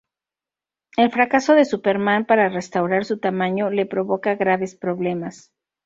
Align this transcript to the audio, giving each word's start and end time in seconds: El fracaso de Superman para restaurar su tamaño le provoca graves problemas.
El 0.97 1.11
fracaso 1.11 1.53
de 1.53 1.63
Superman 1.63 2.25
para 2.25 2.49
restaurar 2.49 3.05
su 3.05 3.19
tamaño 3.19 3.69
le 3.69 3.85
provoca 3.85 4.33
graves 4.33 4.73
problemas. 4.75 5.51